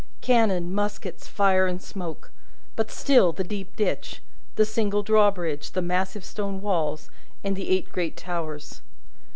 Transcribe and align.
Cannon, 0.21 0.73
muskets, 0.73 1.27
fire 1.27 1.67
and 1.67 1.79
smoke; 1.79 2.31
but, 2.75 2.89
still 2.89 3.31
the 3.33 3.43
deep 3.43 3.75
ditch, 3.75 4.23
the 4.55 4.65
single 4.65 5.03
drawbridge, 5.03 5.73
the 5.73 5.81
massive 5.83 6.25
stone 6.25 6.59
walls, 6.59 7.11
and 7.43 7.55
the 7.55 7.69
eight 7.69 7.91
great 7.91 8.17
towers. 8.17 8.81